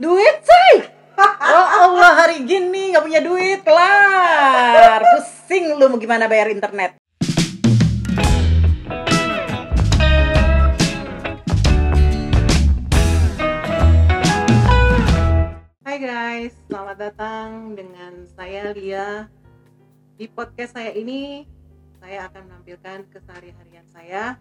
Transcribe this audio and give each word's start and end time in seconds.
Duit 0.00 0.40
say 0.40 0.88
Oh 1.52 1.66
Allah 1.84 2.24
hari 2.24 2.48
gini 2.48 2.96
nggak 2.96 3.04
punya 3.04 3.20
duit 3.20 3.60
kelar. 3.60 5.04
Pusing 5.04 5.76
lu 5.76 5.92
mau 5.92 6.00
gimana 6.00 6.24
bayar 6.24 6.48
internet? 6.48 6.96
Hai 15.84 15.96
guys, 16.00 16.56
selamat 16.72 16.96
datang 16.96 17.76
dengan 17.76 18.24
saya 18.32 18.72
Lia. 18.72 19.28
Di 20.16 20.24
podcast 20.32 20.80
saya 20.80 20.96
ini 20.96 21.44
saya 22.00 22.24
akan 22.32 22.48
menampilkan 22.48 23.04
keseharian 23.12 23.84
saya 23.92 24.40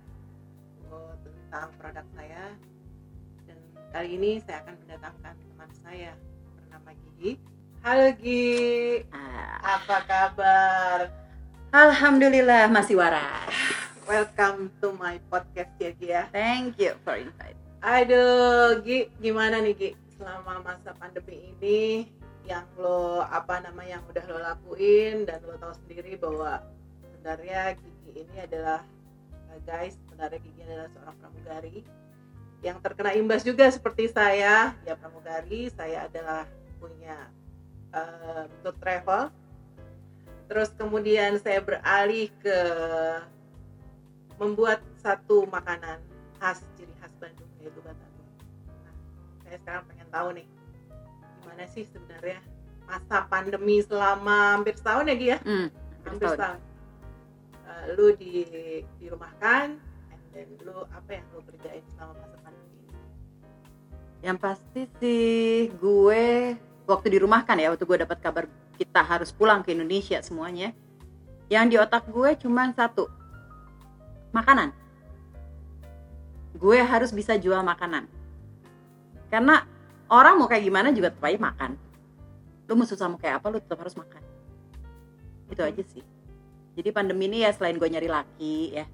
oh, 0.87 1.11
tentang 1.19 1.67
produk 1.75 2.07
saya 2.15 2.38
kali 3.99 4.15
ini 4.15 4.39
saya 4.47 4.63
akan 4.63 4.79
mendatangkan 4.79 5.33
teman 5.35 5.69
saya 5.83 6.11
bernama 6.55 6.89
Gigi. 7.03 7.35
Halo 7.83 8.07
Gigi, 8.15 9.03
apa 9.59 9.97
kabar? 10.07 11.11
Alhamdulillah 11.75 12.71
masih 12.71 12.95
waras. 12.95 13.51
Welcome 14.07 14.71
to 14.79 14.95
my 14.95 15.19
podcast 15.27 15.75
ya 15.83 15.91
Gigi 15.91 16.15
ya. 16.15 16.31
Thank 16.31 16.79
you 16.79 16.95
for 17.03 17.19
invite. 17.19 17.59
Aduh, 17.83 18.79
Gi, 18.87 19.11
gimana 19.19 19.59
nih 19.59 19.75
Gi 19.75 19.89
selama 20.15 20.63
masa 20.63 20.95
pandemi 20.95 21.51
ini 21.59 22.07
yang 22.47 22.63
lo 22.79 23.27
apa 23.27 23.59
nama 23.59 23.83
yang 23.83 23.99
udah 24.07 24.23
lo 24.31 24.39
lakuin 24.39 25.27
dan 25.27 25.43
lo 25.43 25.59
tahu 25.59 25.75
sendiri 25.75 26.15
bahwa 26.15 26.63
sebenarnya 27.03 27.75
Gigi 27.75 28.23
ini 28.23 28.47
adalah 28.47 28.79
uh, 29.51 29.59
guys 29.67 29.99
sebenarnya 30.07 30.39
Gigi 30.39 30.63
adalah 30.63 30.87
seorang 30.87 31.15
pramugari 31.19 31.83
yang 32.59 32.77
terkena 32.83 33.15
imbas 33.15 33.41
juga 33.47 33.71
seperti 33.71 34.11
saya 34.11 34.75
ya 34.83 34.93
pramugari 34.99 35.71
saya 35.71 36.11
adalah 36.11 36.43
punya 36.79 37.31
uh, 37.95 38.43
untuk 38.59 38.75
travel 38.83 39.31
terus 40.49 40.73
kemudian 40.75 41.37
saya 41.39 41.61
beralih 41.61 42.27
ke 42.41 42.59
membuat 44.39 44.81
satu 45.03 45.45
makanan 45.51 45.99
khas 46.39 46.63
ciri 46.79 46.91
khas 47.03 47.11
Bandung 47.19 47.51
yaitu 47.59 47.79
batagor. 47.83 48.27
Nah, 48.87 48.95
saya 49.43 49.57
sekarang 49.59 49.83
pengen 49.91 50.07
tahu 50.09 50.27
nih 50.39 50.47
gimana 51.39 51.63
sih 51.67 51.83
sebenarnya 51.91 52.39
masa 52.87 53.27
pandemi 53.27 53.83
selama 53.83 54.57
hampir 54.57 54.73
setahun 54.79 55.11
ya 55.11 55.15
Gi 55.19 55.27
ya? 55.27 55.37
Hmm, 55.43 55.67
hampir 56.07 56.27
setahun. 56.31 56.57
setahun. 56.57 56.59
Uh, 57.69 57.83
lu 57.93 58.07
di 58.17 58.33
dirumahkan, 58.97 59.77
then 60.33 60.49
lu 60.61 60.85
apa 60.89 61.09
yang 61.19 61.25
lu 61.33 61.41
kerjain 61.45 61.83
selama 61.95 62.13
masa 62.21 62.37
pandemi? 62.41 62.81
Yang 64.19 64.37
pasti 64.43 64.81
sih 64.99 65.71
gue 65.79 66.55
waktu 66.89 67.07
di 67.13 67.17
rumah 67.21 67.45
kan 67.45 67.61
ya 67.61 67.71
waktu 67.71 67.85
gue 67.85 67.97
dapat 68.03 68.17
kabar 68.19 68.45
kita 68.79 69.01
harus 69.03 69.29
pulang 69.35 69.61
ke 69.61 69.75
Indonesia 69.75 70.19
semuanya. 70.23 70.71
Yang 71.49 71.65
di 71.71 71.75
otak 71.81 72.07
gue 72.07 72.29
cuma 72.39 72.69
satu. 72.71 73.09
Makanan. 74.31 74.69
Gue 76.55 76.77
harus 76.81 77.09
bisa 77.09 77.35
jual 77.35 77.59
makanan. 77.65 78.05
Karena 79.29 79.65
orang 80.09 80.37
mau 80.37 80.49
kayak 80.49 80.65
gimana 80.65 80.89
juga 80.93 81.09
tetap 81.13 81.25
aja 81.25 81.39
makan. 81.41 81.71
Lu 82.69 82.77
mau 82.77 82.85
susah 82.85 83.09
mau 83.09 83.17
kayak 83.17 83.41
apa 83.41 83.47
lu 83.49 83.57
tetap 83.57 83.81
harus 83.81 83.97
makan. 83.97 84.21
Itu 85.49 85.61
aja 85.65 85.83
sih. 85.89 86.05
Jadi 86.77 86.89
pandemi 86.93 87.25
ini 87.25 87.41
ya 87.43 87.51
selain 87.51 87.81
gue 87.81 87.89
nyari 87.89 88.09
laki 88.09 88.77
ya. 88.77 88.85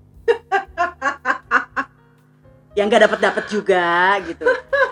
yang 2.77 2.91
gak 2.91 3.07
dapat 3.07 3.19
dapat 3.23 3.45
juga 3.47 4.19
gitu. 4.27 4.43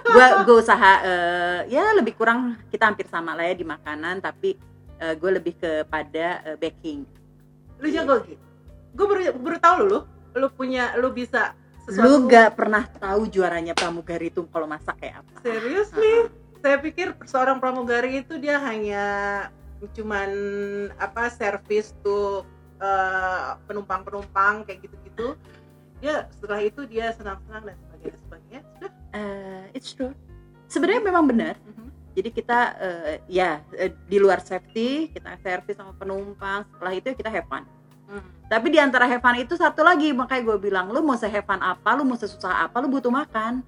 Gue 0.07 0.27
gue 0.47 0.55
usaha 0.55 0.91
eh, 1.03 1.59
ya 1.67 1.91
lebih 1.99 2.15
kurang 2.15 2.55
kita 2.71 2.87
hampir 2.87 3.05
sama 3.11 3.35
lah 3.35 3.43
ya 3.43 3.55
di 3.59 3.67
makanan 3.67 4.23
tapi 4.23 4.55
eh, 5.03 5.13
gue 5.19 5.31
lebih 5.35 5.53
kepada 5.59 6.41
eh, 6.47 6.57
baking. 6.57 7.03
Lu 7.83 7.87
jago 7.91 8.23
Gi? 8.23 8.39
Gue 8.95 9.05
baru 9.05 9.21
baru 9.35 9.57
tahu 9.59 9.75
lu, 9.83 9.87
lu 9.91 9.99
lu 10.39 10.47
punya 10.55 10.95
lu 10.95 11.11
bisa 11.11 11.51
sesuatu. 11.83 12.07
Lu 12.07 12.31
gak 12.31 12.55
pernah 12.55 12.87
tahu 12.87 13.27
juaranya 13.27 13.75
pramugari 13.75 14.31
itu 14.31 14.47
kalau 14.47 14.65
masak 14.65 14.95
kayak 15.03 15.19
apa? 15.19 15.43
Seriously? 15.43 16.31
Saya 16.63 16.79
pikir 16.79 17.11
seorang 17.27 17.59
pramugari 17.59 18.23
itu 18.23 18.39
dia 18.39 18.55
hanya 18.63 19.05
cuman 19.83 20.31
apa 20.95 21.27
servis 21.27 21.91
tuh 21.99 22.47
penumpang-penumpang 23.67 24.67
kayak 24.67 24.83
gitu-gitu. 24.87 25.39
Dia 26.03 26.27
setelah 26.35 26.59
itu 26.59 26.83
dia 26.83 27.15
senang-senang 27.15 27.63
dan 27.71 27.75
sebagainya 27.79 28.19
sebagainya. 28.27 28.61
Sudah. 28.75 28.91
Eh, 29.15 29.63
it's 29.71 29.95
true. 29.95 30.11
Sebenarnya 30.67 30.99
memang 30.99 31.23
benar. 31.31 31.55
Mhm. 31.63 31.87
Jadi 32.13 32.29
kita 32.35 32.59
eh, 32.75 33.15
ya 33.31 33.63
eh, 33.71 33.95
di 34.11 34.19
luar 34.19 34.43
safety 34.43 35.07
kita 35.15 35.39
servis 35.39 35.79
sama 35.79 35.95
penumpang. 35.95 36.67
Setelah 36.75 36.91
itu 36.91 37.07
kita 37.15 37.31
have 37.31 37.47
fun. 37.47 37.63
Hmm. 38.11 38.19
Tapi 38.51 38.67
di 38.67 38.83
antara 38.83 39.07
have 39.07 39.23
fun 39.23 39.39
itu 39.39 39.55
satu 39.55 39.79
lagi 39.79 40.11
makanya 40.11 40.43
gue 40.43 40.57
bilang 40.59 40.91
lu 40.91 40.99
mau 40.99 41.15
se 41.15 41.25
have 41.31 41.47
fun 41.47 41.63
apa, 41.63 41.95
lu 41.95 42.03
mau 42.03 42.19
sesusah 42.19 42.67
apa, 42.67 42.83
lu 42.83 42.91
butuh 42.91 43.09
makan. 43.09 43.63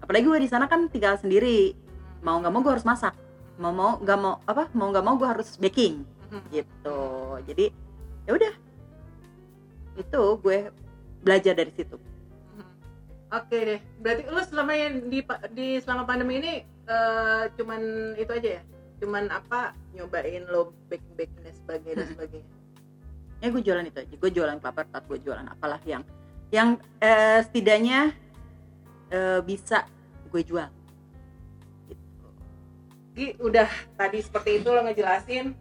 Apalagi 0.00 0.24
gue 0.24 0.40
di 0.40 0.48
sana 0.48 0.64
kan 0.64 0.88
tinggal 0.88 1.20
sendiri. 1.20 1.76
Mau 2.24 2.40
nggak 2.40 2.48
mau 2.48 2.64
gue 2.64 2.72
harus 2.80 2.88
masak. 2.88 3.12
Mau 3.60 3.76
mau 3.76 4.00
nggak 4.00 4.18
mau 4.18 4.40
apa? 4.48 4.72
Mau 4.72 4.88
nggak 4.88 5.04
mau 5.04 5.20
gue 5.20 5.28
harus 5.28 5.60
baking 5.60 6.00
Mhm. 6.32 6.40
gitu. 6.50 7.00
Jadi 7.44 7.66
ya 8.24 8.32
udah 8.34 8.54
itu 9.96 10.22
gue 10.42 10.58
belajar 11.20 11.54
dari 11.54 11.72
situ. 11.72 11.96
Mhm. 11.96 12.64
Oke 13.32 13.56
deh. 13.58 13.80
Berarti 14.00 14.22
lu 14.26 14.42
selama 14.42 14.72
yang 14.72 14.94
di 15.06 15.20
di 15.52 15.68
selama 15.78 16.02
pandemi 16.04 16.38
ini 16.38 16.52
eh, 16.86 17.42
cuman 17.54 17.80
itu 18.14 18.32
aja 18.32 18.50
ya? 18.58 18.62
Cuman 18.96 19.28
apa 19.28 19.74
nyobain 19.92 20.44
lo 20.46 20.72
baking 20.88 21.14
baking 21.14 21.40
dan 21.42 21.54
sebagainya 21.54 21.94
dan 21.96 22.06
Mhm. 22.06 22.14
sebagainya. 22.14 22.50
ya 23.36 23.52
gue 23.52 23.60
jualan 23.60 23.84
itu 23.84 23.98
aja 24.00 24.14
gue 24.16 24.30
jualan 24.32 24.56
kelapa 24.58 24.88
tart 24.88 25.04
gue 25.04 25.20
jualan 25.20 25.44
apalah 25.44 25.76
yang 25.84 26.00
yang 26.48 26.80
eh, 26.98 27.44
setidaknya 27.44 28.16
eh, 29.12 29.44
bisa 29.44 29.84
gue 30.32 30.40
jual 30.40 30.64
gitu. 31.84 32.26
Gi, 33.12 33.26
udah 33.36 33.68
tadi 33.92 34.24
seperti 34.24 34.60
itu 34.60 34.68
lo 34.72 34.80
ngejelasin 34.82 35.52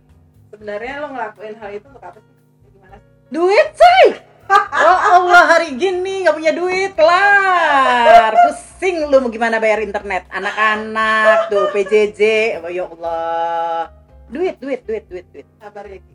sebenarnya 0.47 1.03
lo 1.03 1.07
ngelakuin 1.11 1.55
hal 1.59 1.69
itu 1.75 1.85
untuk 1.91 1.99
apa 1.99 2.19
sih? 2.23 2.33
Gimana 2.71 2.95
sih? 2.95 3.11
duit 3.27 3.69
say 3.75 4.23
oh 4.53 5.00
Allah 5.17 5.44
hari 5.56 5.78
gini 5.78 6.25
nggak 6.25 6.35
punya 6.38 6.53
duit 6.53 6.91
kelar 6.94 8.33
pusing 8.45 9.09
lu 9.09 9.17
mau 9.23 9.29
gimana 9.33 9.57
bayar 9.57 9.81
internet 9.81 10.29
anak-anak 10.29 11.50
tuh 11.50 11.72
PJJ 11.73 12.22
oh, 12.61 12.72
ya 12.72 12.85
Allah 12.85 13.89
duit 14.29 14.57
duit 14.57 14.81
duit 14.85 15.06
duit 15.09 15.25
duit 15.33 15.45
Sabar 15.66 15.89
ya 15.89 15.97
Ki. 15.97 16.13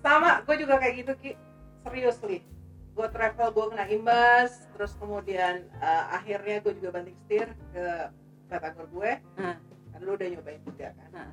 Sama, 0.00 0.40
gue 0.48 0.56
juga 0.60 0.80
kayak 0.80 0.94
gitu 1.00 1.12
Ki. 1.20 1.32
Seriously. 1.84 2.40
Gue 2.96 3.08
travel, 3.12 3.52
gue 3.52 3.64
kena 3.68 3.86
imbas, 3.92 4.64
terus 4.72 4.96
kemudian 4.96 5.68
eh, 5.80 6.04
akhirnya 6.08 6.64
gue 6.64 6.72
juga 6.80 6.88
banting 6.96 7.16
setir 7.24 7.52
ke 7.76 7.86
batagor 8.48 8.88
gue. 8.96 9.12
Hmm. 9.36 9.56
Kan 9.92 10.00
lu 10.00 10.16
udah 10.16 10.28
nyobain 10.28 10.60
juga 10.64 10.96
kan. 10.96 11.10
Hmm. 11.12 11.32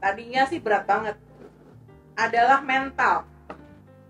Tadinya 0.00 0.48
sih 0.48 0.56
berat 0.56 0.88
banget. 0.88 1.16
Adalah 2.16 2.64
mental. 2.64 3.28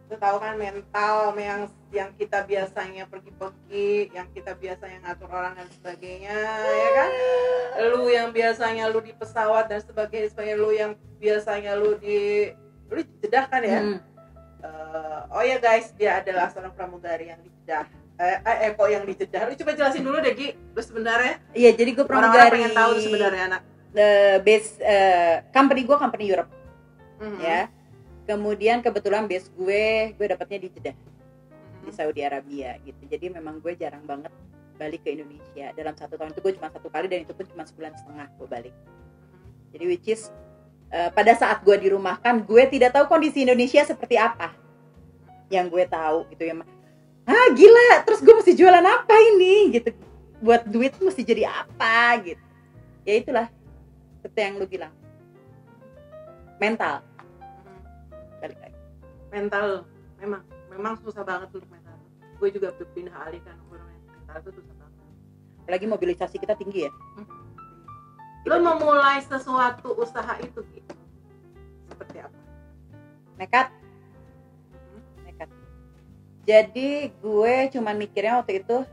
Lu 0.06 0.14
tahu 0.14 0.36
kan 0.38 0.54
mental 0.54 1.34
yang 1.34 1.66
yang 1.90 2.10
kita 2.14 2.46
biasanya 2.46 3.10
pergi-pergi, 3.10 4.14
yang 4.14 4.30
kita 4.30 4.54
biasanya 4.54 5.02
ngatur 5.02 5.26
orang 5.26 5.58
dan 5.58 5.66
sebagainya, 5.66 6.36
ya 6.62 6.90
kan? 6.94 7.10
Lu 7.90 8.06
yang 8.06 8.30
biasanya 8.30 8.86
lu 8.86 9.02
di 9.02 9.10
pesawat 9.10 9.66
dan 9.66 9.82
sebagainya, 9.82 10.30
sebagainya 10.30 10.56
lu 10.56 10.70
yang 10.70 10.92
biasanya 11.18 11.74
lu 11.74 11.98
di 11.98 12.50
lu 12.86 13.02
di 13.02 13.12
Jeddah 13.18 13.44
kan 13.50 13.62
ya? 13.66 13.80
Hmm. 13.82 13.98
Eh, 14.62 15.20
oh 15.34 15.42
ya 15.42 15.58
guys, 15.58 15.90
dia 15.98 16.22
adalah 16.22 16.54
seorang 16.54 16.70
pramugari 16.70 17.28
yang 17.28 17.42
di 17.42 17.50
Jeddah. 17.50 17.84
Eh, 18.16 18.38
eh, 18.40 18.56
eh, 18.64 18.70
kok 18.72 18.88
yang 18.88 19.04
di 19.04 19.12
Jeddah? 19.12 19.42
Lu 19.44 19.52
coba 19.52 19.72
jelasin 19.74 20.06
dulu 20.06 20.16
deh, 20.22 20.32
Gi. 20.32 20.48
Lu 20.54 20.80
sebenarnya 20.80 21.34
iya 21.52 21.74
jadi 21.74 21.90
gue 21.92 22.06
pramugari 22.06 22.48
pengen 22.54 22.72
tahu 22.72 22.90
sebenarnya 22.96 23.44
anak. 23.50 23.62
the 23.90 24.08
base 24.40 24.76
eh, 24.78 25.40
company 25.50 25.82
gue 25.82 25.96
company 25.96 26.28
Europe 26.28 26.52
Mhm. 27.16 27.40
ya 27.40 27.72
kemudian 28.26 28.82
kebetulan 28.82 29.30
base 29.30 29.48
gue 29.54 30.12
gue 30.18 30.26
dapatnya 30.26 30.58
di 30.66 30.68
Jeddah 30.74 30.96
di 31.86 31.90
Mhm. 31.90 31.94
Saudi 31.94 32.20
Arabia 32.26 32.74
gitu. 32.82 32.98
Jadi 33.06 33.30
memang 33.30 33.62
gue 33.62 33.78
jarang 33.78 34.02
banget 34.02 34.34
balik 34.76 35.06
ke 35.06 35.14
Indonesia. 35.14 35.70
Dalam 35.72 35.94
satu 35.94 36.18
tahun 36.18 36.34
itu 36.34 36.42
gue 36.42 36.52
cuma 36.58 36.68
satu 36.68 36.90
kali 36.90 37.06
dan 37.06 37.22
itu 37.22 37.32
pun 37.32 37.46
cuma 37.46 37.62
sebulan 37.62 37.94
setengah 37.94 38.26
gue 38.34 38.48
balik. 38.50 38.74
Jadi 39.70 39.84
which 39.86 40.10
is 40.10 40.28
eh, 40.90 41.08
pada 41.14 41.32
saat 41.38 41.62
gue 41.62 41.76
dirumahkan 41.78 42.42
gue 42.42 42.62
tidak 42.68 42.92
tahu 42.92 43.06
kondisi 43.06 43.46
Indonesia 43.46 43.86
seperti 43.86 44.18
apa 44.18 44.52
yang 45.48 45.70
gue 45.70 45.86
tahu 45.86 46.26
gitu 46.34 46.42
ya. 46.42 46.54
Ah 47.26 47.48
gila 47.54 48.02
terus 48.02 48.18
gue 48.22 48.34
mesti 48.34 48.52
jualan 48.58 48.82
apa 48.82 49.14
ini? 49.34 49.78
Gitu. 49.78 49.94
Buat 50.42 50.66
duit 50.66 50.98
mesti 50.98 51.22
jadi 51.22 51.46
apa? 51.48 52.18
Gitu. 52.26 52.42
Ya 53.06 53.14
itulah 53.22 53.46
seperti 54.18 54.38
yang 54.42 54.58
lu 54.58 54.66
bilang. 54.66 54.90
Mental 56.58 57.04
Mental 59.36 59.84
memang 60.16 60.40
memang 60.72 60.96
susah 61.04 61.20
banget 61.20 61.52
untuk 61.52 61.68
mental. 61.68 62.00
Gue 62.40 62.48
juga 62.48 62.72
pindah 62.72 63.12
alih 63.28 63.44
kan 63.44 63.56
mental 63.68 64.36
itu 64.40 64.50
susah 64.64 64.74
banget. 64.80 64.96
apalagi 65.60 65.86
mobilisasi 65.86 66.36
kita 66.40 66.54
tinggi 66.56 66.88
ya? 66.88 66.92
Tinggi 67.20 68.48
lo 68.48 68.56
memulai 68.62 69.18
sesuatu 69.26 69.92
usaha 69.98 70.38
itu 70.38 70.62
gitu 70.72 70.94
seperti 71.90 72.22
apa? 72.22 72.38
Nekat. 73.36 73.68
Nekat. 75.26 75.48
Jadi 76.46 77.10
gue 77.18 77.54
cuma 77.74 77.90
mikirnya 77.92 78.38
waktu 78.38 78.62
itu 78.62 78.86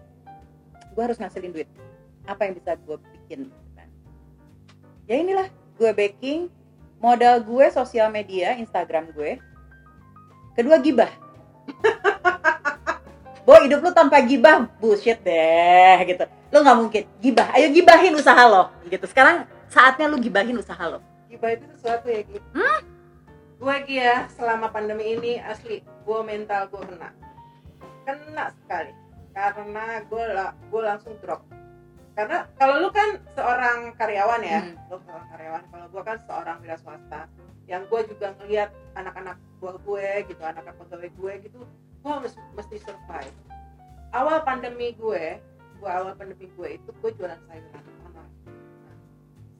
gue 0.91 1.03
harus 1.05 1.21
ngasilin 1.21 1.53
duit. 1.53 1.69
Apa 2.25 2.49
yang 2.49 2.57
bisa 2.57 2.73
gue 2.75 2.97
bikin 3.13 3.47
kan. 3.77 3.87
Ya 5.05 5.21
inilah 5.21 5.47
gue 5.77 5.91
baking 5.93 6.49
modal 6.97 7.39
gue 7.45 7.65
sosial 7.69 8.09
media 8.09 8.57
Instagram 8.57 9.13
gue 9.13 9.37
kedua 10.53 10.77
gibah. 10.79 11.11
Bo 13.43 13.59
hidup 13.59 13.83
lu 13.83 13.91
tanpa 13.91 14.23
gibah 14.23 14.63
bullshit 14.79 15.19
deh 15.19 15.99
gitu. 16.07 16.23
Lo 16.53 16.63
nggak 16.63 16.77
mungkin. 16.79 17.03
Gibah. 17.19 17.51
Ayo 17.51 17.69
gibahin 17.75 18.15
usaha 18.15 18.43
lo 18.47 18.71
gitu. 18.87 19.03
Sekarang 19.09 19.43
saatnya 19.67 20.07
lu 20.07 20.15
gibahin 20.21 20.55
usaha 20.55 20.79
lo. 20.87 21.03
Gibah 21.27 21.51
itu 21.57 21.65
sesuatu 21.75 22.07
ya 22.07 22.21
gitu 22.29 22.45
hmm? 22.53 22.79
gue 23.63 23.77
Gi 23.87 23.95
ya 23.95 24.27
selama 24.35 24.67
pandemi 24.69 25.15
ini 25.15 25.39
asli 25.39 25.81
gue 25.81 26.19
mental 26.23 26.69
gue 26.71 26.83
kena. 26.83 27.09
Kena 28.05 28.45
sekali. 28.63 28.91
Karena 29.33 30.03
gue 30.05 30.23
la 30.29 30.53
gue 30.53 30.81
langsung 30.83 31.15
drop. 31.19 31.41
Karena 32.13 32.45
kalau 32.61 32.77
lu 32.85 32.93
kan 32.93 33.17
seorang 33.33 33.97
karyawan 33.97 34.41
ya 34.45 34.61
hmm. 34.61 34.91
lu 34.93 34.97
seorang 35.01 35.27
karyawan 35.33 35.63
kalau 35.73 35.87
gue 35.89 36.03
kan 36.05 36.17
seorang 36.29 36.57
wira 36.61 36.77
swasta 36.77 37.25
yang 37.67 37.87
gue 37.87 38.01
juga 38.11 38.35
ngeliat 38.41 38.69
anak-anak 38.99 39.37
buah 39.63 39.77
gue 39.79 40.07
gitu 40.27 40.41
anak-anak 40.43 40.75
pegawai 40.75 41.09
gue 41.15 41.33
gitu 41.47 41.59
gue 42.03 42.13
mesti, 42.19 42.39
mesti 42.59 42.75
survive. 42.83 43.35
Awal 44.11 44.43
pandemi 44.43 44.91
gue 44.93 45.39
gue 45.79 45.89
awal 45.91 46.15
pandemi 46.15 46.47
gue 46.47 46.67
itu 46.79 46.89
gue 46.91 47.11
jualan 47.19 47.39
sayuran 47.47 47.83
online 48.07 48.35
nah, 48.87 48.95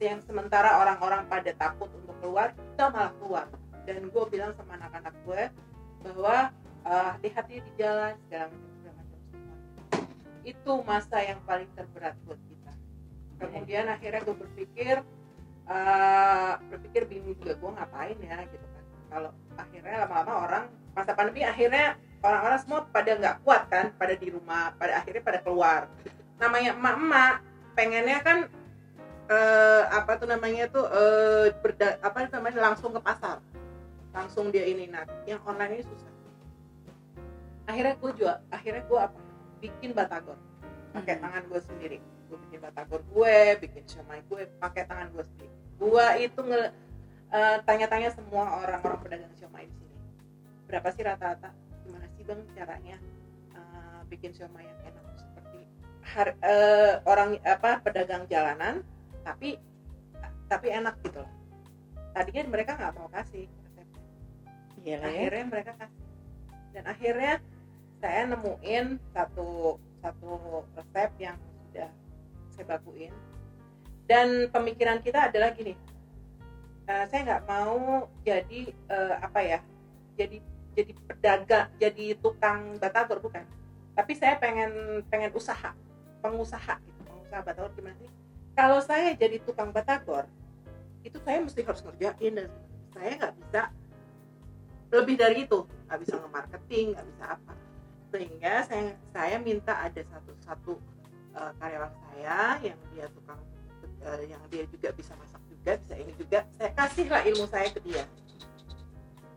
yang 0.00 0.20
sementara 0.24 0.80
orang-orang 0.80 1.28
pada 1.28 1.52
takut 1.56 1.88
untuk 1.92 2.16
keluar 2.20 2.52
kita 2.52 2.84
malah 2.92 3.12
keluar. 3.20 3.46
Dan 3.84 4.08
gue 4.08 4.24
bilang 4.32 4.52
sama 4.56 4.80
anak-anak 4.80 5.14
gue 5.24 5.42
bahwa 6.04 6.36
uh, 6.84 7.08
hati-hati 7.16 7.60
di 7.64 7.72
jalan 7.80 8.16
segala 8.28 8.52
macam 8.52 8.70
segala 8.80 8.94
macam 9.00 9.20
itu 10.44 10.72
masa 10.84 11.18
yang 11.24 11.40
paling 11.48 11.68
terberat 11.72 12.16
buat 12.28 12.40
kita. 12.48 12.72
Kemudian 13.40 13.88
akhirnya 13.88 14.20
gue 14.24 14.36
berpikir 14.36 14.94
uh, 15.68 16.52
berpikir 16.68 17.08
bingung 17.08 17.36
juga 17.40 17.56
gue 17.56 17.70
ngapain 17.70 18.18
ya 18.20 18.38
gitu 18.48 18.66
kan. 18.72 18.84
Kalau 19.10 19.30
akhirnya 19.56 19.96
lama-lama 20.04 20.32
orang 20.48 20.64
masa 20.94 21.12
pandemi 21.14 21.42
akhirnya 21.42 21.98
orang-orang 22.24 22.58
semua 22.62 22.80
pada 22.88 23.10
nggak 23.18 23.36
kuat 23.44 23.62
kan 23.68 23.90
pada 23.96 24.14
di 24.16 24.28
rumah 24.30 24.72
pada 24.76 25.00
akhirnya 25.00 25.22
pada 25.24 25.38
keluar. 25.40 25.80
Namanya 26.40 26.76
emak-emak 26.76 27.34
pengennya 27.74 28.18
kan 28.22 28.38
eh, 29.30 29.82
apa 29.90 30.12
tuh 30.20 30.28
namanya 30.28 30.68
tuh 30.70 30.84
eh, 30.88 31.46
berda, 31.58 31.98
apa 32.00 32.28
namanya 32.28 32.72
langsung 32.72 32.92
ke 32.92 33.00
pasar. 33.00 33.40
Langsung 34.14 34.54
dia 34.54 34.62
ini. 34.66 34.86
Nah 34.86 35.06
yang 35.26 35.42
online 35.42 35.80
ini 35.80 35.84
susah. 35.84 36.12
Akhirnya 37.64 37.96
gue 37.96 38.10
jual 38.20 38.36
akhirnya 38.52 38.82
gue 38.84 38.98
apa? 39.00 39.20
Bikin 39.64 39.96
batagor. 39.96 40.36
Pakai 40.92 41.18
hmm. 41.18 41.22
tangan 41.24 41.42
gue 41.50 41.60
sendiri 41.64 41.98
gue 42.28 42.38
bikin 42.48 42.58
batagor 42.60 43.00
gue 43.12 43.36
bikin 43.60 43.84
siomay 43.84 44.20
gue 44.28 44.48
pakai 44.60 44.88
tangan 44.88 45.08
gue 45.12 45.24
sendiri. 45.24 45.54
Gue 45.76 46.06
itu 46.22 46.40
nge 46.40 46.62
uh, 47.34 47.56
tanya-tanya 47.66 48.10
semua 48.14 48.62
orang-orang 48.62 48.98
pedagang 49.02 49.34
siomay 49.36 49.66
di 49.68 49.74
sini. 49.76 49.98
Berapa 50.70 50.88
sih 50.94 51.02
rata-rata? 51.04 51.50
Gimana 51.84 52.06
sih 52.16 52.22
bang 52.24 52.40
caranya 52.56 52.96
uh, 53.58 54.00
bikin 54.08 54.32
siomay 54.32 54.64
yang 54.64 54.80
enak? 54.92 55.04
Seperti 55.18 55.60
har, 56.04 56.28
uh, 56.40 56.92
orang 57.04 57.36
apa 57.44 57.82
pedagang 57.82 58.24
jalanan 58.30 58.80
tapi 59.24 59.58
tapi 60.46 60.70
enak 60.70 61.00
gitu 61.02 61.24
loh. 61.24 61.32
Tadinya 62.14 62.42
mereka 62.46 62.78
nggak 62.78 62.94
mau 62.94 63.08
kasih 63.10 63.48
resepnya. 63.66 64.02
Ya. 64.84 64.96
akhirnya 65.00 65.44
mereka 65.50 65.72
kasih. 65.80 66.04
Dan 66.74 66.84
akhirnya 66.90 67.34
saya 67.98 68.28
nemuin 68.28 69.00
satu 69.16 69.80
satu 70.04 70.32
resep 70.76 71.10
yang 71.16 71.36
sudah 71.40 71.88
saya 72.54 72.78
bakuin 72.78 73.10
dan 74.06 74.46
pemikiran 74.54 75.02
kita 75.02 75.28
adalah 75.28 75.50
gini 75.50 75.74
uh, 76.86 77.04
saya 77.10 77.20
nggak 77.26 77.44
mau 77.50 78.06
jadi 78.22 78.70
uh, 78.88 79.14
apa 79.20 79.40
ya 79.42 79.58
jadi 80.14 80.38
jadi 80.74 80.92
pedagang 81.06 81.70
jadi 81.78 82.18
tukang 82.18 82.76
batagor 82.82 83.22
bukan. 83.22 83.46
Tapi 83.94 84.12
saya 84.18 84.34
pengen 84.42 85.02
pengen 85.06 85.30
usaha 85.30 85.70
pengusaha 86.18 86.82
gitu 86.82 87.00
pengusaha 87.06 87.40
batagor 87.46 87.70
gimana 87.78 87.94
sih? 88.02 88.10
Kalau 88.54 88.82
saya 88.82 89.14
jadi 89.14 89.38
tukang 89.42 89.70
batagor 89.70 90.26
itu 91.06 91.18
saya 91.22 91.38
mesti 91.42 91.62
harus 91.62 91.82
ngerjain 91.86 92.32
dan 92.34 92.50
saya 92.90 93.12
nggak 93.18 93.34
bisa 93.38 93.62
lebih 94.90 95.14
dari 95.14 95.46
itu. 95.46 95.62
Nggak 95.86 95.98
bisa 96.02 96.14
nge-marketing 96.18 96.86
nggak 96.98 97.06
bisa 97.14 97.24
apa. 97.38 97.52
Sehingga 98.10 98.54
saya 98.66 98.82
saya 99.14 99.36
minta 99.38 99.78
ada 99.78 100.02
satu 100.02 100.32
satu 100.42 100.72
uh, 101.34 101.52
karyawan 101.58 101.92
saya 101.92 102.38
yang 102.62 102.78
dia 102.94 103.06
tukang 103.12 103.40
uh, 104.06 104.22
yang 104.24 104.42
dia 104.48 104.64
juga 104.70 104.88
bisa 104.94 105.12
masak 105.18 105.42
juga 105.50 105.72
bisa 105.80 105.94
ini 105.98 106.12
juga. 106.16 106.38
Saya 106.56 106.70
kasihlah 106.72 107.22
ilmu 107.28 107.46
saya 107.50 107.68
ke 107.70 107.80
dia. 107.82 108.04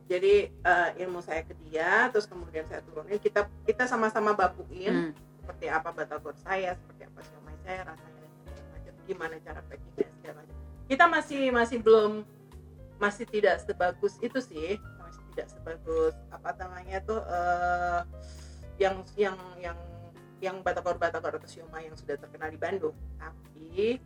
Jadi 0.07 0.35
uh, 0.63 0.89
ilmu 1.03 1.19
saya 1.19 1.43
ke 1.43 1.53
dia 1.67 2.07
terus 2.13 2.27
kemudian 2.29 2.63
saya 2.71 2.79
turunin. 2.85 3.19
Kita 3.19 3.47
kita 3.67 3.83
sama-sama 3.89 4.31
bakuin 4.31 5.11
hmm. 5.11 5.43
seperti 5.43 5.65
apa 5.67 5.89
batagor 5.91 6.35
saya 6.39 6.75
seperti 6.79 7.03
apa 7.11 7.19
siomay 7.27 7.57
saya 7.67 7.79
rasanya 7.91 8.21
macam. 8.71 8.93
Gimana 9.03 9.35
cara 9.43 9.59
packingnya 9.67 10.07
segala 10.19 10.39
macam. 10.43 10.55
Kita 10.87 11.05
masih 11.11 11.41
masih 11.51 11.77
belum 11.83 12.11
masih 12.97 13.25
tidak 13.27 13.59
sebagus 13.63 14.15
itu 14.23 14.39
sih. 14.39 14.79
Masih 14.79 15.23
tidak 15.35 15.47
sebagus 15.51 16.15
apa 16.31 16.49
namanya 16.55 17.03
tuh 17.03 17.19
uh, 17.27 18.01
yang 18.79 19.03
yang 19.19 19.37
yang 19.59 19.77
yang 20.39 20.61
batagor 20.61 21.01
batagor 21.01 21.41
atau 21.41 21.49
siomay 21.49 21.89
yang 21.89 21.97
sudah 21.97 22.15
terkenal 22.17 22.49
di 22.53 22.59
Bandung. 22.59 22.95
Tapi 23.17 23.97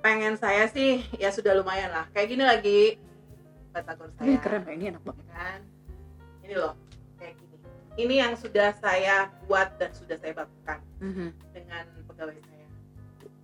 pengen 0.00 0.34
saya 0.40 0.66
sih 0.72 1.04
ya 1.20 1.28
sudah 1.28 1.52
lumayan 1.56 1.92
lah. 1.92 2.08
Kayak 2.16 2.28
gini 2.32 2.44
lagi 2.44 2.80
batagor 3.72 4.08
saya. 4.16 4.26
ini 4.28 4.36
keren 4.40 4.64
ini 4.68 4.84
enak 4.92 5.02
banget. 5.04 5.26
Kan? 5.28 5.60
Ini 6.42 6.54
loh 6.56 6.74
kayak 7.20 7.34
gini. 7.36 7.56
Ini 7.92 8.14
yang 8.24 8.34
sudah 8.40 8.72
saya 8.80 9.28
buat 9.44 9.76
dan 9.76 9.92
sudah 9.92 10.16
saya 10.16 10.32
bakukan 10.32 10.78
mm-hmm. 11.04 11.28
dengan 11.52 11.84
pegawai 12.08 12.36
saya. 12.40 12.66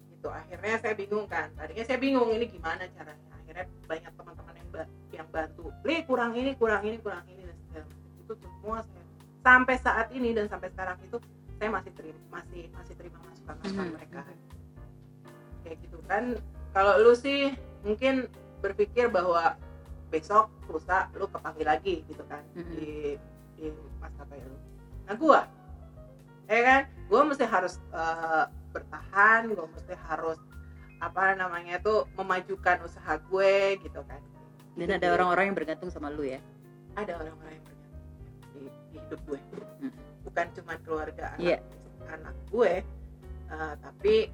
Itu 0.08 0.28
akhirnya 0.32 0.76
saya 0.80 0.94
bingung 0.96 1.26
kan. 1.28 1.52
Tadinya 1.52 1.84
saya 1.84 1.98
bingung 2.00 2.32
ini 2.32 2.48
gimana 2.48 2.88
caranya. 2.96 3.28
Akhirnya 3.44 3.64
banyak 3.84 4.12
teman-teman 4.16 4.54
yang 4.56 4.68
yang 5.12 5.28
bantu. 5.28 5.68
Li 5.84 6.00
kurang 6.08 6.32
ini 6.32 6.56
kurang 6.56 6.80
ini 6.88 6.96
kurang 6.96 7.28
ini 7.28 7.44
dan 7.44 7.56
segala 7.68 7.84
macam. 7.84 8.08
Itu 8.24 8.32
semua 8.40 8.78
saya 8.88 9.08
sampai 9.48 9.76
saat 9.80 10.06
ini 10.12 10.36
dan 10.36 10.46
sampai 10.50 10.68
sekarang 10.74 10.98
itu 11.00 11.16
saya 11.58 11.68
masih 11.74 11.92
terima 11.94 12.20
masih 12.30 12.62
masih 12.72 12.94
terima 12.94 13.18
masukan 13.26 13.54
masukan 13.58 13.74
mm-hmm. 13.74 13.96
mereka. 13.98 14.20
Kayak 15.66 15.76
gitu 15.82 15.98
kan. 16.06 16.24
Kalau 16.72 16.94
lu 17.02 17.12
sih 17.18 17.52
mungkin 17.82 18.30
berpikir 18.62 19.10
bahwa 19.10 19.58
besok 20.08 20.48
lusa 20.70 21.12
lu 21.18 21.28
kepanggil 21.28 21.66
lagi 21.68 22.06
gitu 22.08 22.24
kan 22.30 22.40
mm-hmm. 22.54 22.74
di 22.78 22.90
di 23.58 23.64
maskapai 23.98 24.38
lu. 24.40 24.56
Nah 25.10 25.14
gua 25.18 25.40
ya 26.46 26.62
kan? 26.64 26.82
Gua 27.10 27.20
mesti 27.26 27.44
harus 27.44 27.82
uh, 27.90 28.46
bertahan 28.72 29.52
gua 29.52 29.66
mesti 29.68 29.94
harus 30.08 30.38
apa 30.98 31.38
namanya 31.38 31.78
tuh 31.78 32.10
memajukan 32.18 32.82
usaha 32.82 33.18
gue 33.30 33.78
gitu 33.82 34.02
kan. 34.06 34.18
Dan 34.74 34.90
gitu 34.90 34.98
ada 34.98 35.06
orang-orang 35.14 35.50
yang 35.50 35.56
bergantung 35.56 35.90
sama 35.90 36.10
lu 36.10 36.26
ya? 36.26 36.42
Ada 36.98 37.14
orang-orang 37.18 37.54
yang 37.54 37.66
bergantung 37.66 38.02
di, 38.54 38.62
di 38.90 38.98
hidup 38.98 39.20
gue. 39.26 39.38
hmm. 39.38 39.67
Bukan 40.38 40.54
cuma 40.54 40.78
keluarga 40.86 41.34
anak 41.34 41.58
yeah. 41.58 41.60
anak 42.14 42.34
gue 42.54 42.72
uh, 43.50 43.74
tapi 43.82 44.30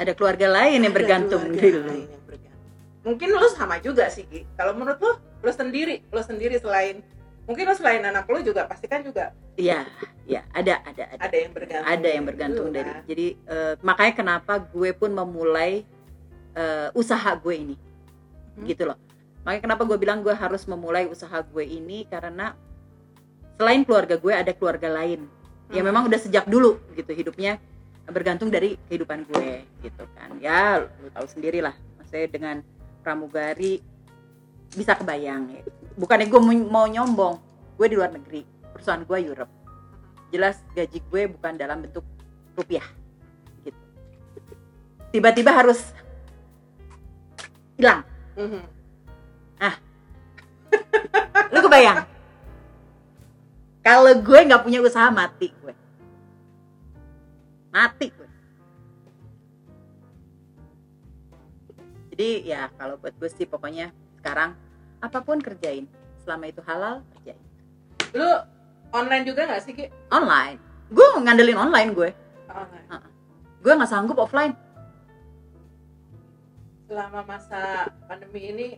ada 0.00 0.16
keluarga 0.16 0.48
lain 0.48 0.80
yang 0.88 0.96
bergantung 0.96 1.52
di 1.52 1.76
lu 1.76 2.08
yang 2.08 2.24
bergantung 2.24 2.72
mungkin 3.04 3.36
lo 3.36 3.44
sama 3.52 3.76
juga 3.84 4.08
sih 4.08 4.24
kalau 4.56 4.72
menurut 4.72 4.96
lo 4.96 5.12
lo 5.20 5.52
sendiri 5.52 6.00
lo 6.08 6.24
sendiri 6.24 6.56
selain 6.56 7.04
mungkin 7.44 7.68
lo 7.68 7.76
selain 7.76 8.00
anak 8.00 8.24
lo 8.32 8.40
juga 8.40 8.64
pasti 8.64 8.88
kan 8.88 9.04
juga 9.04 9.36
iya 9.60 9.84
iya 10.24 10.40
ada 10.56 10.80
ada 10.88 11.04
ada 11.04 11.20
ada 11.28 11.36
yang 11.36 11.52
bergantung 11.52 11.84
ada 11.92 12.08
yang 12.08 12.24
bergantung 12.24 12.68
dari 12.72 12.88
kan? 12.96 13.04
jadi 13.04 13.26
uh, 13.52 13.74
makanya 13.84 14.14
kenapa 14.16 14.52
gue 14.72 14.90
pun 14.96 15.12
memulai 15.12 15.84
uh, 16.56 16.88
usaha 16.96 17.36
gue 17.36 17.52
ini 17.60 17.76
hmm. 17.76 18.64
gitu 18.72 18.88
loh 18.88 18.96
makanya 19.44 19.68
kenapa 19.68 19.84
gue 19.84 20.00
bilang 20.00 20.24
gue 20.24 20.32
harus 20.32 20.64
memulai 20.64 21.12
usaha 21.12 21.44
gue 21.44 21.64
ini 21.68 22.08
karena 22.08 22.56
selain 23.56 23.82
keluarga 23.82 24.20
gue 24.20 24.32
ada 24.32 24.52
keluarga 24.52 24.88
lain. 24.92 25.26
Hmm. 25.66 25.82
yang 25.82 25.86
memang 25.90 26.06
udah 26.06 26.20
sejak 26.22 26.46
dulu 26.46 26.78
gitu. 26.94 27.10
Hidupnya 27.10 27.58
bergantung 28.06 28.54
dari 28.54 28.78
kehidupan 28.86 29.26
gue 29.26 29.66
gitu 29.82 30.04
kan. 30.14 30.38
Ya 30.38 30.86
lo 30.86 31.08
tahu 31.10 31.26
sendiri 31.26 31.58
lah 31.58 31.74
saya 32.06 32.30
dengan 32.30 32.62
pramugari 33.02 33.82
bisa 34.78 34.94
kebayang 34.94 35.50
ya. 35.50 35.62
bukannya 35.98 36.30
gue 36.30 36.40
mau 36.70 36.86
nyombong. 36.86 37.42
Gue 37.74 37.86
di 37.90 37.98
luar 37.98 38.14
negeri. 38.14 38.46
Perusahaan 38.72 39.02
gue 39.02 39.18
Europe. 39.26 39.50
Jelas 40.30 40.62
gaji 40.70 41.02
gue 41.02 41.22
bukan 41.34 41.58
dalam 41.58 41.82
bentuk 41.82 42.06
rupiah 42.54 42.86
gitu. 43.66 43.82
Tiba-tiba 45.10 45.50
harus 45.50 45.90
hilang. 47.74 48.06
Mhm. 48.38 48.78
lu 51.54 51.60
kebayang 51.62 52.15
kalau 53.86 54.10
gue 54.18 54.38
nggak 54.50 54.66
punya 54.66 54.82
usaha 54.82 55.06
mati 55.14 55.54
gue. 55.62 55.70
Mati 57.70 58.10
gue. 58.10 58.30
Jadi 62.10 62.50
ya 62.50 62.66
kalau 62.74 62.98
buat 62.98 63.14
gue 63.14 63.30
sih 63.30 63.46
pokoknya 63.46 63.94
sekarang 64.18 64.58
apa 64.98 65.22
pun 65.22 65.38
kerjain. 65.38 65.86
Selama 66.18 66.50
itu 66.50 66.58
halal 66.66 67.06
kerjain. 67.14 67.38
Lu 68.10 68.26
online 68.90 69.22
juga 69.22 69.46
nggak 69.46 69.62
sih 69.62 69.70
Ki? 69.78 69.86
online. 70.10 70.58
Gue 70.90 71.06
ngandelin 71.22 71.54
online 71.54 71.90
gue. 71.94 72.10
Online. 72.50 72.86
Gue 73.62 73.70
nggak 73.70 73.90
sanggup 73.90 74.18
offline. 74.18 74.58
Selama 76.90 77.22
masa 77.22 77.86
pandemi 78.10 78.50
ini 78.50 78.68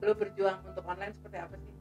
lu 0.00 0.16
berjuang 0.16 0.56
untuk 0.64 0.88
online 0.88 1.12
seperti 1.20 1.36
apa 1.36 1.56
sih? 1.60 1.73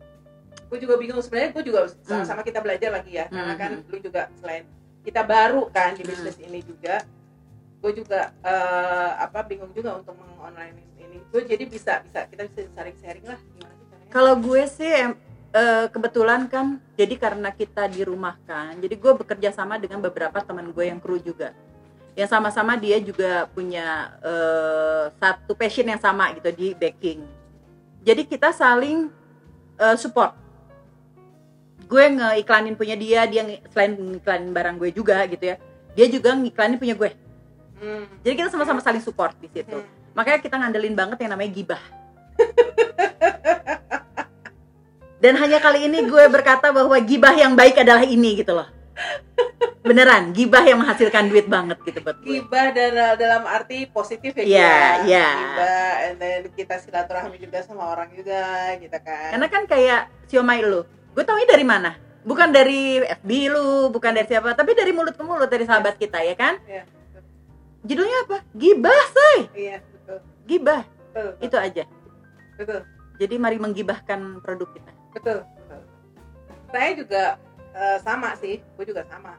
Gue 0.74 0.82
juga 0.82 0.98
bingung 0.98 1.22
sebenarnya 1.22 1.53
gue 1.53 1.63
juga 1.70 1.86
sama-sama 2.01 2.42
kita 2.42 2.58
belajar 2.58 2.89
lagi 2.89 3.13
ya 3.13 3.30
karena 3.30 3.53
Hmm, 3.53 3.62
kan 3.62 3.72
hmm. 3.77 3.89
lu 3.94 3.98
juga 4.01 4.22
selain 4.42 4.65
kita 5.06 5.22
baru 5.22 5.70
kan 5.70 5.94
di 5.94 6.01
Hmm. 6.01 6.10
bisnis 6.10 6.38
ini 6.42 6.65
juga 6.65 7.06
gue 7.77 7.92
juga 7.94 8.34
eh, 8.42 9.12
apa 9.22 9.46
bingung 9.46 9.70
juga 9.70 10.01
untuk 10.01 10.18
mengonline 10.18 10.74
ini 10.98 11.22
gue 11.30 11.42
jadi 11.46 11.70
bisa 11.70 12.01
bisa 12.01 12.25
kita 12.25 12.50
bisa 12.50 12.65
sharing 12.74 12.98
sharing 12.98 13.25
lah 13.30 13.38
gimana 13.38 13.70
sih 13.77 13.86
caranya? 13.86 14.10
Kalau 14.10 14.34
gue 14.34 14.62
sih 14.65 14.89
em, 14.89 15.13
eh, 15.53 15.86
kebetulan 15.94 16.42
kan 16.50 16.82
jadi 16.98 17.22
karena 17.22 17.53
kita 17.53 17.86
dirumahkan, 17.86 18.74
jadi 18.82 18.96
gue 18.98 19.12
bekerja 19.13 19.53
sama 19.53 19.77
dengan 19.77 20.01
beberapa 20.01 20.42
teman 20.42 20.74
gue 20.74 20.89
yang 20.89 20.98
kru 20.98 21.22
juga. 21.22 21.53
Yang 22.18 22.34
sama-sama 22.34 22.74
dia 22.82 22.98
juga 22.98 23.46
punya 23.53 24.10
eh, 24.25 25.06
satu 25.22 25.53
passion 25.53 25.86
yang 25.86 26.01
sama 26.01 26.34
gitu 26.34 26.50
di 26.50 26.74
baking. 26.74 27.22
Jadi 28.01 28.25
kita 28.25 28.50
saling 28.50 29.13
support. 30.01 30.43
Gue 31.94 32.10
ngeiklanin 32.10 32.74
punya 32.74 32.98
dia, 32.98 33.30
dia 33.30 33.46
selain 33.70 33.94
ngiklanin 33.94 34.50
barang 34.50 34.82
gue 34.82 34.90
juga 34.90 35.22
gitu 35.30 35.46
ya. 35.46 35.62
Dia 35.94 36.10
juga 36.10 36.34
ngiklanin 36.34 36.82
punya 36.82 36.98
gue. 36.98 37.14
Hmm. 37.78 38.10
Jadi 38.26 38.34
kita 38.34 38.50
sama-sama 38.50 38.82
saling 38.82 39.06
support 39.06 39.38
di 39.38 39.46
situ. 39.54 39.78
Hmm. 39.78 40.18
Makanya 40.18 40.42
kita 40.42 40.58
ngandelin 40.58 40.98
banget 40.98 41.22
yang 41.22 41.38
namanya 41.38 41.54
gibah. 41.54 41.84
Dan 45.22 45.38
hanya 45.38 45.62
kali 45.62 45.86
ini 45.86 46.02
gue 46.10 46.26
berkata 46.34 46.74
bahwa 46.74 46.98
gibah 46.98 47.38
yang 47.38 47.54
baik 47.54 47.78
adalah 47.78 48.02
ini 48.02 48.42
gitu 48.42 48.58
loh. 48.58 48.66
Beneran, 49.86 50.34
gibah 50.34 50.66
yang 50.66 50.82
menghasilkan 50.82 51.30
duit 51.30 51.46
banget 51.46 51.78
gitu 51.86 52.02
buat 52.02 52.18
gue. 52.26 52.42
Gibah 52.42 52.74
dan 52.74 53.20
dalam 53.22 53.44
arti 53.46 53.86
positif 53.86 54.34
ya 54.34 54.44
Iya, 54.44 54.50
Ki, 54.50 55.14
iya. 55.14 55.30
Gibah 55.30 55.92
and 56.10 56.16
then 56.18 56.42
kita 56.58 56.76
silaturahmi 56.82 57.38
juga 57.38 57.62
sama 57.62 57.92
orang 57.94 58.10
juga 58.18 58.74
gitu 58.82 58.98
kan 58.98 59.30
Karena 59.36 59.48
kan 59.52 59.64
kayak 59.68 60.02
siomay 60.32 60.64
lu, 60.64 60.88
gue 61.13 61.24
taunya 61.24 61.46
dari 61.46 61.63
mana? 61.63 61.91
Bukan 62.24 62.50
dari 62.50 62.98
FB 63.00 63.29
lu, 63.48 63.67
bukan 63.89 64.12
dari 64.12 64.25
siapa, 64.25 64.53
tapi 64.53 64.72
dari 64.72 64.89
mulut 64.89 65.12
ke 65.12 65.22
mulut 65.22 65.46
dari 65.46 65.63
sahabat 65.63 65.96
kita 65.96 66.20
ya 66.20 66.34
kan? 66.34 66.55
Iya, 66.63 66.84
Judulnya 67.84 68.17
apa? 68.24 68.38
Gibah, 68.53 69.03
say. 69.10 69.38
iya 69.53 69.77
betul 69.84 70.17
Gibah, 70.46 70.82
betul 71.10 71.29
itu 71.41 71.58
aja. 71.58 71.84
betul 72.55 72.82
Jadi 73.13 73.36
mari 73.38 73.58
menggibahkan 73.58 74.20
produk 74.39 74.70
kita. 74.72 74.91
betul 75.12 75.38
betul 75.46 75.82
saya 76.67 76.89
juga 76.96 77.24
eh, 77.72 77.98
sama 78.00 78.34
sih 78.34 78.58
gue 78.58 78.86
juga 78.88 79.05
sama 79.05 79.38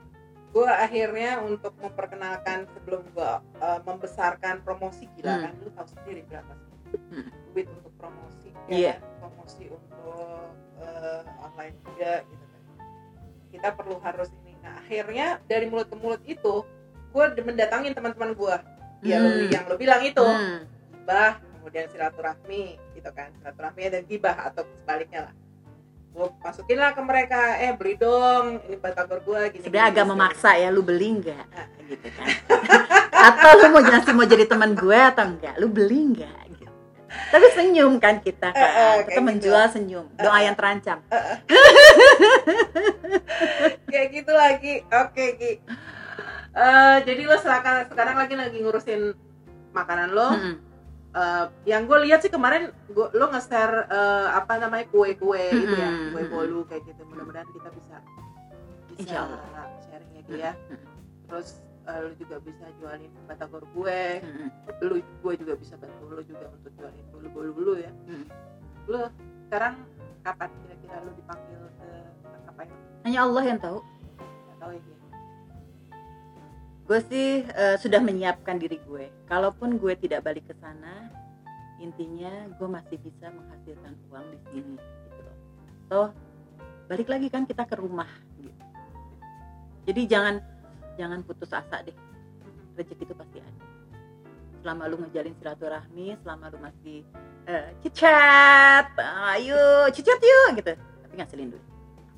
gue 0.51 0.69
akhirnya 0.69 1.43
untuk 1.43 1.75
memperkenalkan 1.79 2.71
sebelum 2.71 3.03
gue 3.11 3.31
eh, 3.59 3.79
membesarkan 3.83 4.63
promosi 4.63 5.11
gila 5.15 5.33
Hmm. 5.33 5.43
kan 5.43 5.53
lu 5.59 5.71
tahu 5.73 5.87
sendiri 5.91 6.23
berapa 6.29 6.53
sih 6.55 6.71
Hmm. 7.11 7.27
duit 7.51 7.67
untuk 7.67 7.91
promosi 7.97 8.49
ya 8.55 8.63
Iya. 8.71 8.95
kan? 8.95 9.19
promosi 9.21 9.65
untuk 9.67 10.47
eh, 10.85 11.21
online 11.41 11.77
juga 11.83 12.13
gitu 12.23 12.45
kan. 12.45 12.63
Kita 13.51 13.69
perlu 13.73 13.97
harus 13.99 14.29
ini. 14.45 14.53
Nah 14.61 14.79
akhirnya 14.79 15.27
dari 15.45 15.67
mulut 15.67 15.89
ke 15.89 15.97
mulut 15.97 16.23
itu 16.25 16.65
gue 17.15 17.25
mendatangin 17.41 17.95
teman-teman 17.95 18.35
gue 18.35 18.57
ya 19.05 19.21
Hmm. 19.21 19.49
yang 19.49 19.65
lo 19.69 19.77
bilang 19.77 20.01
itu. 20.01 20.21
Hmm. 20.25 20.65
gibah 21.05 21.37
kemudian 21.61 21.87
silaturahmi 21.89 22.65
gitu 22.97 23.11
kan. 23.13 23.29
Silaturahmi 23.41 23.83
dan 23.89 24.03
gibah 24.05 24.37
atau 24.49 24.65
sebaliknya 24.81 25.29
lah. 25.29 25.35
Gue 26.15 26.31
masukin 26.41 26.79
lah 26.79 26.95
ke 26.95 27.03
mereka 27.03 27.59
eh 27.59 27.75
beli 27.75 27.99
dong 27.99 28.63
ini 28.65 28.77
batagor 28.79 29.19
gue 29.21 29.41
gini 29.51 29.63
sebenarnya 29.67 29.91
agak 29.91 30.07
memaksa 30.07 30.51
ya 30.55 30.71
lu 30.71 30.81
beli 30.81 31.21
nggak? 31.21 31.47
Ah. 31.53 31.67
gitu 31.85 32.09
kan. 32.15 32.27
Atau 33.29 33.51
lu 33.57 33.65
mau 33.73 33.81
masih 33.81 34.13
mau 34.13 34.27
jadi 34.29 34.45
teman 34.45 34.77
gue 34.77 34.95
atau 35.01 35.25
enggak 35.25 35.55
lu 35.57 35.69
beli 35.69 36.13
nggak 36.13 36.44
tapi 37.29 37.47
senyum 37.53 37.93
kan 37.99 38.19
kita 38.19 38.49
Eh, 38.51 38.57
eh, 38.57 38.63
kan 38.63 38.71
kayak 38.71 39.05
kita 39.05 39.15
gitu. 39.15 39.27
menjual 39.27 39.65
senyum. 39.69 40.07
Doa 40.15 40.39
yang 40.41 40.55
terancam. 40.55 40.99
Kayak 43.91 44.09
gitu 44.13 44.33
lagi. 44.33 44.75
Oke 44.87 45.25
Ki. 45.37 45.53
Eh, 46.55 46.97
jadi 47.03 47.23
lo 47.27 47.37
sekarang 47.37 47.91
sekarang 47.91 48.15
lagi 48.15 48.35
lagi 48.35 48.59
ngurusin 48.63 49.15
makanan 49.73 50.11
lo. 50.15 50.29
Mm-mm. 50.35 50.55
Eh, 51.15 51.45
yang 51.67 51.87
gue 51.87 51.99
lihat 52.07 52.21
sih 52.21 52.31
kemarin 52.31 52.75
gua, 52.91 53.11
lo 53.15 53.31
nge-share 53.31 53.87
eh, 53.87 54.29
apa 54.35 54.59
namanya 54.59 54.87
kue-kue 54.91 55.45
gitu 55.51 55.75
ya. 55.75 55.91
Kue 56.11 56.23
bolu 56.27 56.67
kayak 56.67 56.83
gitu. 56.87 57.03
Mudah-mudahan 57.07 57.47
kita 57.51 57.69
bisa 57.71 57.97
bisa 58.95 59.21
sharing 59.85 60.11
ya 60.15 60.23
Ki 60.23 60.35
ya. 60.39 60.53
Mm-mm. 60.71 60.93
terus 61.25 61.57
eh, 61.85 61.99
lo 62.01 62.11
juga 62.17 62.37
bisa 62.41 62.65
jualin 62.81 63.13
batagor 63.29 63.65
gue. 63.73 64.03
Mm-mm. 64.25 64.49
lu 64.85 64.97
gue 65.01 65.35
juga 65.41 65.55
bisa 65.57 65.75
bantu 65.77 66.05
lu 66.11 66.23
juga 66.25 66.47
untuk 66.53 66.73
jualin 66.77 67.05
bolu 67.13 67.29
bolu 67.31 67.51
lu 67.55 67.75
ya. 67.81 67.93
Hmm. 68.09 68.27
lu 68.85 69.01
sekarang 69.49 69.75
kapan 70.25 70.51
kira-kira 70.65 70.95
lu 71.05 71.11
dipanggil 71.17 71.61
ke 71.81 71.89
apa 72.49 72.61
ya? 72.65 72.75
Hanya 73.05 73.21
Allah 73.29 73.45
yang 73.45 73.59
tahu. 73.61 73.79
Nggak 73.81 74.59
tahu 74.61 74.73
ya 74.77 74.83
gue 76.85 77.01
sih 77.09 77.29
eh, 77.49 77.77
sudah 77.81 78.01
menyiapkan 78.05 78.61
diri 78.61 78.77
gue. 78.85 79.09
Kalaupun 79.25 79.81
gue 79.81 79.97
tidak 79.97 80.21
balik 80.21 80.45
ke 80.45 80.55
sana 80.61 81.09
intinya 81.81 82.49
gue 82.61 82.69
masih 82.69 83.01
bisa 83.01 83.33
menghasilkan 83.33 83.93
uang 84.13 84.27
di 84.31 84.39
sini 84.53 84.77
gitu 84.77 85.21
loh. 85.25 85.37
Toh 85.89 86.09
balik 86.85 87.09
lagi 87.09 87.29
kan 87.33 87.49
kita 87.49 87.65
ke 87.65 87.81
rumah 87.81 88.09
gitu. 88.37 88.63
jadi 89.89 90.03
jangan 90.05 90.35
jangan 90.95 91.21
putus 91.23 91.51
asa 91.51 91.83
deh. 91.83 91.97
Rezeki 92.75 93.05
itu 93.07 93.15
pasti 93.15 93.39
ada. 93.39 93.63
Selama 94.65 94.83
lu 94.89 94.97
ngejalin 94.99 95.35
silaturahmi 95.39 96.17
selama 96.25 96.49
lu 96.49 96.59
masih 96.59 97.05
eh, 97.45 97.69
cicat 97.85 98.89
ayo 99.35 99.87
cicat 99.93 100.19
yuk 100.19 100.49
gitu. 100.59 100.73
Tapi 100.75 101.15
ngasilin 101.21 101.53
duit. 101.53 101.65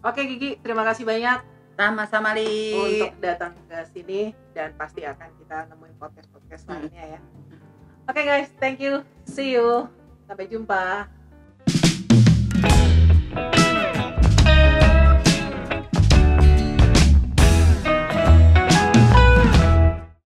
Oke 0.07 0.21
Gigi 0.25 0.61
terima 0.63 0.87
kasih 0.87 1.03
banyak. 1.03 1.43
Sama-sama 1.77 2.33
li. 2.33 2.73
Untuk 2.73 3.21
datang 3.21 3.53
ke 3.69 3.79
sini 3.93 4.33
dan 4.57 4.73
pasti 4.81 5.05
akan 5.05 5.29
kita 5.37 5.69
nemuin 5.69 5.97
podcast 6.01 6.29
podcast 6.33 6.65
Hmm. 6.65 6.89
lainnya 6.89 7.19
ya. 7.19 7.21
Oke 8.07 8.23
guys 8.23 8.49
thank 8.57 8.79
you. 8.81 9.03
See 9.27 9.53
you. 9.53 9.91
Sampai 10.25 10.49
jumpa 10.49 11.11